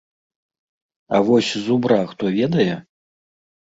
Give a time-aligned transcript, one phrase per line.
[1.15, 2.69] А вось зубра хто ведае?